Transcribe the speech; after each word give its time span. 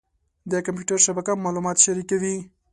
د 0.51 0.53
کمپیوټر 0.65 0.99
شبکه 1.05 1.31
معلومات 1.45 1.77
شریکوي. 1.85 2.35